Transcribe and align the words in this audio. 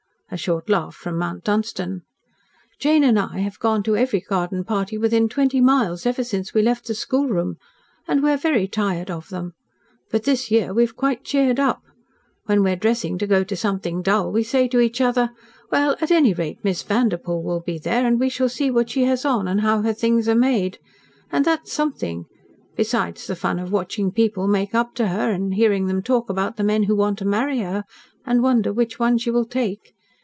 A 0.33 0.37
short 0.37 0.69
laugh 0.69 0.95
from 0.95 1.17
Mount 1.17 1.43
Dunstan. 1.43 2.03
"Jane 2.79 3.03
and 3.03 3.19
I 3.19 3.39
have 3.39 3.59
gone 3.59 3.83
to 3.83 3.97
every 3.97 4.21
garden 4.21 4.63
party 4.63 4.97
within 4.97 5.27
twenty 5.27 5.59
miles, 5.59 6.05
ever 6.05 6.23
since 6.23 6.53
we 6.53 6.61
left 6.61 6.87
the 6.87 6.95
schoolroom. 6.95 7.57
And 8.07 8.23
we 8.23 8.31
are 8.31 8.37
very 8.37 8.65
tired 8.65 9.11
of 9.11 9.27
them. 9.27 9.55
But 10.09 10.23
this 10.23 10.49
year 10.49 10.73
we 10.73 10.83
have 10.83 10.95
quite 10.95 11.25
cheered 11.25 11.59
up. 11.59 11.81
When 12.45 12.63
we 12.63 12.71
are 12.71 12.77
dressing 12.77 13.17
to 13.17 13.27
go 13.27 13.43
to 13.43 13.57
something 13.57 14.01
dull, 14.01 14.31
we 14.31 14.41
say 14.41 14.69
to 14.69 14.79
each 14.79 15.01
other, 15.01 15.31
'Well, 15.69 15.97
at 15.99 16.11
any 16.11 16.33
rate, 16.33 16.59
Miss 16.63 16.81
Vanderpoel 16.81 17.43
will 17.43 17.59
be 17.59 17.77
there, 17.77 18.07
and 18.07 18.17
we 18.17 18.29
shall 18.29 18.47
see 18.47 18.71
what 18.71 18.89
she 18.89 19.03
has 19.03 19.25
on, 19.25 19.49
and 19.49 19.59
how 19.59 19.81
her 19.81 19.91
things 19.93 20.29
are 20.29 20.33
made,' 20.33 20.79
and 21.29 21.43
that's 21.43 21.73
something 21.73 22.23
besides 22.77 23.27
the 23.27 23.35
fun 23.35 23.59
of 23.59 23.73
watching 23.73 24.13
people 24.13 24.47
make 24.47 24.73
up 24.73 24.95
to 24.95 25.09
her, 25.09 25.29
and 25.29 25.55
hearing 25.55 25.87
them 25.87 26.01
talk 26.01 26.29
about 26.29 26.55
the 26.55 26.63
men 26.63 26.83
who 26.83 26.95
want 26.95 27.17
to 27.19 27.25
marry 27.25 27.59
her, 27.59 27.83
and 28.25 28.41
wonder 28.41 28.71
which 28.71 28.97
one 28.97 29.17
she 29.17 29.29
will 29.29 29.43
take. 29.45 29.93